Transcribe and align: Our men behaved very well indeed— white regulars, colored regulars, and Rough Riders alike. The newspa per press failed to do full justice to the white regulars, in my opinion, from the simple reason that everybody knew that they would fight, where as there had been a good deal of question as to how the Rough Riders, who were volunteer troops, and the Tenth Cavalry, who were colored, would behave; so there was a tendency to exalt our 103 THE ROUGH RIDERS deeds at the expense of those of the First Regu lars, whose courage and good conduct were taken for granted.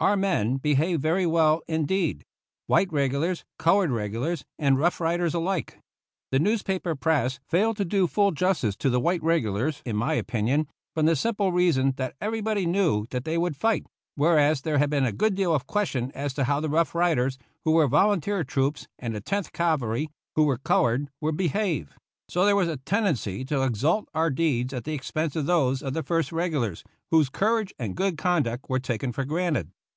Our 0.00 0.16
men 0.16 0.56
behaved 0.56 1.00
very 1.00 1.26
well 1.26 1.62
indeed— 1.68 2.24
white 2.66 2.92
regulars, 2.92 3.44
colored 3.56 3.92
regulars, 3.92 4.44
and 4.58 4.76
Rough 4.76 5.00
Riders 5.00 5.32
alike. 5.32 5.78
The 6.32 6.40
newspa 6.40 6.82
per 6.82 6.96
press 6.96 7.38
failed 7.48 7.76
to 7.76 7.84
do 7.84 8.08
full 8.08 8.32
justice 8.32 8.74
to 8.78 8.90
the 8.90 8.98
white 8.98 9.22
regulars, 9.22 9.80
in 9.86 9.94
my 9.94 10.14
opinion, 10.14 10.66
from 10.92 11.06
the 11.06 11.14
simple 11.14 11.52
reason 11.52 11.92
that 11.98 12.16
everybody 12.20 12.66
knew 12.66 13.06
that 13.10 13.22
they 13.24 13.38
would 13.38 13.54
fight, 13.54 13.86
where 14.16 14.40
as 14.40 14.62
there 14.62 14.78
had 14.78 14.90
been 14.90 15.04
a 15.04 15.12
good 15.12 15.36
deal 15.36 15.54
of 15.54 15.68
question 15.68 16.10
as 16.16 16.34
to 16.34 16.42
how 16.42 16.58
the 16.58 16.68
Rough 16.68 16.96
Riders, 16.96 17.38
who 17.64 17.70
were 17.70 17.86
volunteer 17.86 18.42
troops, 18.42 18.88
and 18.98 19.14
the 19.14 19.20
Tenth 19.20 19.52
Cavalry, 19.52 20.08
who 20.34 20.42
were 20.42 20.58
colored, 20.58 21.10
would 21.20 21.36
behave; 21.36 21.92
so 22.28 22.44
there 22.44 22.56
was 22.56 22.66
a 22.66 22.78
tendency 22.78 23.44
to 23.44 23.62
exalt 23.62 24.08
our 24.14 24.22
103 24.24 24.24
THE 24.24 24.24
ROUGH 24.24 24.24
RIDERS 24.24 24.64
deeds 24.64 24.74
at 24.74 24.82
the 24.82 24.94
expense 24.94 25.36
of 25.36 25.46
those 25.46 25.80
of 25.80 25.92
the 25.92 26.02
First 26.02 26.32
Regu 26.32 26.60
lars, 26.60 26.82
whose 27.12 27.28
courage 27.30 27.72
and 27.78 27.94
good 27.94 28.18
conduct 28.18 28.68
were 28.68 28.80
taken 28.80 29.12
for 29.12 29.24
granted. 29.24 29.70